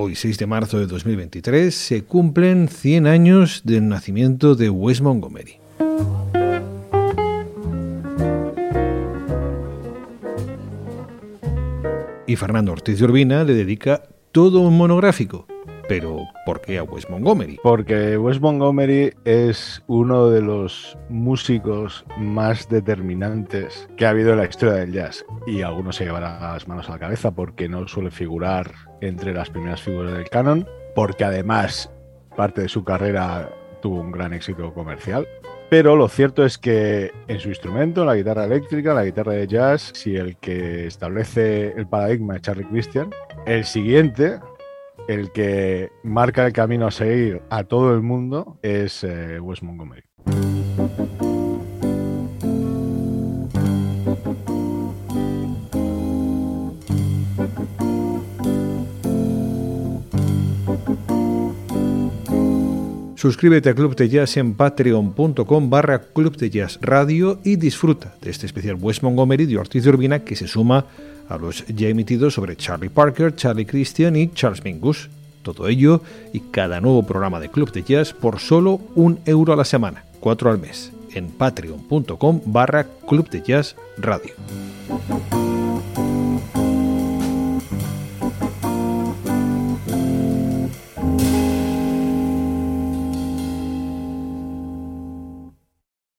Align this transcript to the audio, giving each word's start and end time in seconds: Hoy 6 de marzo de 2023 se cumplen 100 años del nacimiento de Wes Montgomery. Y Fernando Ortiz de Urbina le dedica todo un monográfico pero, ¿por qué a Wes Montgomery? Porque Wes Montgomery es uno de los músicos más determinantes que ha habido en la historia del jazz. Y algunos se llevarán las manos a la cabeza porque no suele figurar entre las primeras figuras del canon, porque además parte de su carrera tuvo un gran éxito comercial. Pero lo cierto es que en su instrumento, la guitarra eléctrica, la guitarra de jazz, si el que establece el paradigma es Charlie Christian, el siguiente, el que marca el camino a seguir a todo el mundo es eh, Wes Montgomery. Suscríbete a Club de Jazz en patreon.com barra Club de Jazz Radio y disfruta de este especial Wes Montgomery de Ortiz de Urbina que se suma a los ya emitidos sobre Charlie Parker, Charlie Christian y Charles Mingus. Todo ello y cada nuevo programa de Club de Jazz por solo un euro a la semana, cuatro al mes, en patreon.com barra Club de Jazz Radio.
Hoy 0.00 0.14
6 0.14 0.38
de 0.38 0.46
marzo 0.46 0.78
de 0.78 0.86
2023 0.86 1.74
se 1.74 2.04
cumplen 2.04 2.68
100 2.68 3.08
años 3.08 3.62
del 3.64 3.88
nacimiento 3.88 4.54
de 4.54 4.70
Wes 4.70 5.00
Montgomery. 5.00 5.56
Y 12.28 12.36
Fernando 12.36 12.70
Ortiz 12.70 13.00
de 13.00 13.06
Urbina 13.06 13.42
le 13.42 13.54
dedica 13.54 14.04
todo 14.30 14.60
un 14.60 14.76
monográfico 14.76 15.48
pero, 15.88 16.28
¿por 16.44 16.60
qué 16.60 16.78
a 16.78 16.82
Wes 16.82 17.08
Montgomery? 17.08 17.58
Porque 17.62 18.18
Wes 18.18 18.40
Montgomery 18.40 19.14
es 19.24 19.82
uno 19.86 20.28
de 20.28 20.42
los 20.42 20.98
músicos 21.08 22.04
más 22.18 22.68
determinantes 22.68 23.88
que 23.96 24.04
ha 24.04 24.10
habido 24.10 24.32
en 24.32 24.38
la 24.38 24.44
historia 24.44 24.74
del 24.74 24.92
jazz. 24.92 25.24
Y 25.46 25.62
algunos 25.62 25.96
se 25.96 26.04
llevarán 26.04 26.40
las 26.42 26.68
manos 26.68 26.88
a 26.88 26.92
la 26.92 26.98
cabeza 26.98 27.30
porque 27.30 27.68
no 27.68 27.88
suele 27.88 28.10
figurar 28.10 28.70
entre 29.00 29.32
las 29.32 29.48
primeras 29.48 29.80
figuras 29.80 30.12
del 30.12 30.28
canon, 30.28 30.68
porque 30.94 31.24
además 31.24 31.90
parte 32.36 32.60
de 32.60 32.68
su 32.68 32.84
carrera 32.84 33.50
tuvo 33.80 34.00
un 34.00 34.12
gran 34.12 34.34
éxito 34.34 34.74
comercial. 34.74 35.26
Pero 35.70 35.96
lo 35.96 36.08
cierto 36.08 36.44
es 36.44 36.56
que 36.56 37.12
en 37.28 37.40
su 37.40 37.48
instrumento, 37.48 38.04
la 38.04 38.14
guitarra 38.14 38.44
eléctrica, 38.44 38.94
la 38.94 39.04
guitarra 39.04 39.32
de 39.32 39.46
jazz, 39.46 39.90
si 39.94 40.16
el 40.16 40.36
que 40.38 40.86
establece 40.86 41.72
el 41.76 41.86
paradigma 41.86 42.36
es 42.36 42.42
Charlie 42.42 42.64
Christian, 42.64 43.10
el 43.46 43.64
siguiente, 43.64 44.38
el 45.08 45.32
que 45.32 45.90
marca 46.04 46.46
el 46.46 46.52
camino 46.52 46.86
a 46.86 46.90
seguir 46.90 47.42
a 47.50 47.64
todo 47.64 47.94
el 47.94 48.02
mundo 48.02 48.58
es 48.62 49.02
eh, 49.02 49.40
Wes 49.40 49.62
Montgomery. 49.62 50.07
Suscríbete 63.18 63.68
a 63.68 63.74
Club 63.74 63.96
de 63.96 64.08
Jazz 64.08 64.36
en 64.36 64.54
patreon.com 64.54 65.70
barra 65.70 65.98
Club 65.98 66.36
de 66.36 66.50
Jazz 66.50 66.78
Radio 66.80 67.40
y 67.42 67.56
disfruta 67.56 68.14
de 68.22 68.30
este 68.30 68.46
especial 68.46 68.76
Wes 68.80 69.02
Montgomery 69.02 69.44
de 69.44 69.58
Ortiz 69.58 69.82
de 69.82 69.90
Urbina 69.90 70.20
que 70.20 70.36
se 70.36 70.46
suma 70.46 70.84
a 71.28 71.36
los 71.36 71.66
ya 71.66 71.88
emitidos 71.88 72.34
sobre 72.34 72.54
Charlie 72.54 72.90
Parker, 72.90 73.34
Charlie 73.34 73.66
Christian 73.66 74.14
y 74.14 74.30
Charles 74.30 74.62
Mingus. 74.62 75.10
Todo 75.42 75.66
ello 75.66 76.00
y 76.32 76.38
cada 76.38 76.80
nuevo 76.80 77.04
programa 77.04 77.40
de 77.40 77.48
Club 77.48 77.72
de 77.72 77.82
Jazz 77.82 78.12
por 78.12 78.38
solo 78.38 78.80
un 78.94 79.18
euro 79.26 79.52
a 79.52 79.56
la 79.56 79.64
semana, 79.64 80.04
cuatro 80.20 80.48
al 80.48 80.60
mes, 80.60 80.92
en 81.12 81.26
patreon.com 81.26 82.42
barra 82.46 82.86
Club 83.08 83.28
de 83.30 83.42
Jazz 83.42 83.74
Radio. 83.96 84.34